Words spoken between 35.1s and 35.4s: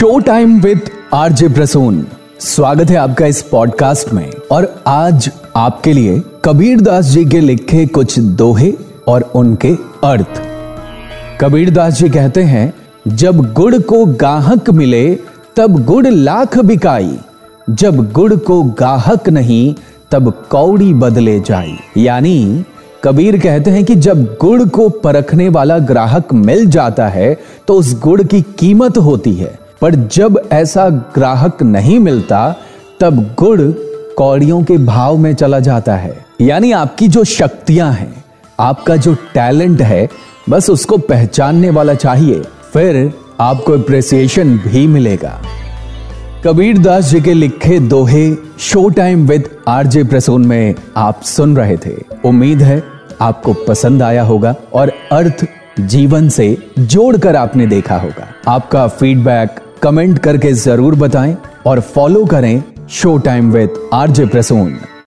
में